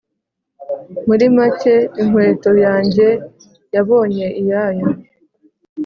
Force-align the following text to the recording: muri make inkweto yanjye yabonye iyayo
muri 1.07 1.25
make 1.37 1.75
inkweto 2.01 2.51
yanjye 2.65 3.07
yabonye 3.75 4.25
iyayo 4.41 4.87